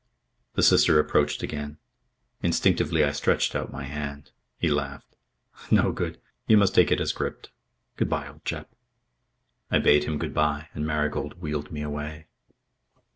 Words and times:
The 0.55 0.63
Sister 0.63 0.97
approached 0.99 1.43
again. 1.43 1.77
Instinctively 2.41 3.03
I 3.03 3.11
stretched 3.11 3.53
out 3.55 3.71
my 3.71 3.83
hand. 3.83 4.31
He 4.57 4.67
laughed. 4.67 5.15
"No 5.69 5.91
good. 5.91 6.19
You 6.47 6.57
must 6.57 6.73
take 6.73 6.91
it 6.91 6.99
as 6.99 7.13
gripped. 7.13 7.51
Goodbye, 7.97 8.27
old 8.27 8.43
chap." 8.43 8.71
I 9.69 9.77
bade 9.77 10.05
him 10.05 10.17
good 10.17 10.33
bye 10.33 10.69
and 10.73 10.87
Marigold 10.87 11.39
wheeled 11.39 11.71
me 11.71 11.83
away. 11.83 12.25